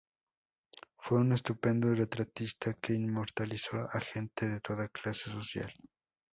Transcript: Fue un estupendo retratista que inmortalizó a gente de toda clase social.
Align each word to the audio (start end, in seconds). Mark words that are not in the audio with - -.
Fue 0.97 1.19
un 1.19 1.31
estupendo 1.31 1.93
retratista 1.93 2.73
que 2.81 2.95
inmortalizó 2.95 3.87
a 3.87 3.99
gente 3.99 4.47
de 4.47 4.59
toda 4.59 4.87
clase 4.87 5.29
social. 5.29 5.71